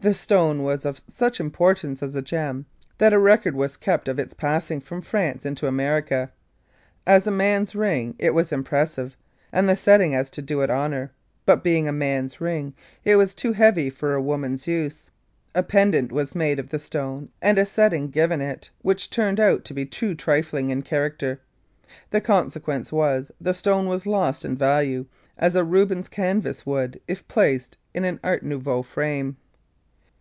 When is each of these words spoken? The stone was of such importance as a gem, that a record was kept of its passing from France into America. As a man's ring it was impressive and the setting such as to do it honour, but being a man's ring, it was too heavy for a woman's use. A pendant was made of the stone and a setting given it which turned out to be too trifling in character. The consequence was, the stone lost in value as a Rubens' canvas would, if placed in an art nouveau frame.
The 0.00 0.12
stone 0.12 0.64
was 0.64 0.84
of 0.84 1.00
such 1.08 1.40
importance 1.40 2.02
as 2.02 2.14
a 2.14 2.20
gem, 2.20 2.66
that 2.98 3.14
a 3.14 3.18
record 3.18 3.54
was 3.54 3.78
kept 3.78 4.06
of 4.06 4.18
its 4.18 4.34
passing 4.34 4.80
from 4.80 5.00
France 5.00 5.46
into 5.46 5.66
America. 5.66 6.30
As 7.06 7.26
a 7.26 7.30
man's 7.30 7.74
ring 7.74 8.14
it 8.18 8.34
was 8.34 8.52
impressive 8.52 9.16
and 9.50 9.66
the 9.66 9.76
setting 9.76 10.12
such 10.12 10.18
as 10.18 10.30
to 10.30 10.42
do 10.42 10.60
it 10.60 10.68
honour, 10.68 11.12
but 11.46 11.64
being 11.64 11.88
a 11.88 11.92
man's 11.92 12.38
ring, 12.38 12.74
it 13.02 13.16
was 13.16 13.34
too 13.34 13.54
heavy 13.54 13.88
for 13.88 14.12
a 14.12 14.20
woman's 14.20 14.66
use. 14.66 15.08
A 15.54 15.62
pendant 15.62 16.12
was 16.12 16.34
made 16.34 16.58
of 16.58 16.68
the 16.68 16.80
stone 16.80 17.30
and 17.40 17.56
a 17.56 17.64
setting 17.64 18.10
given 18.10 18.42
it 18.42 18.68
which 18.82 19.08
turned 19.08 19.40
out 19.40 19.64
to 19.64 19.72
be 19.74 19.86
too 19.86 20.14
trifling 20.14 20.68
in 20.68 20.82
character. 20.82 21.40
The 22.10 22.20
consequence 22.20 22.92
was, 22.92 23.32
the 23.40 23.54
stone 23.54 23.86
lost 24.04 24.44
in 24.44 24.54
value 24.54 25.06
as 25.38 25.54
a 25.54 25.64
Rubens' 25.64 26.08
canvas 26.10 26.66
would, 26.66 27.00
if 27.08 27.26
placed 27.26 27.78
in 27.94 28.04
an 28.04 28.20
art 28.22 28.42
nouveau 28.42 28.82
frame. 28.82 29.38